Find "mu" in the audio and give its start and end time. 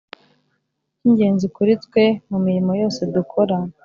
2.29-2.37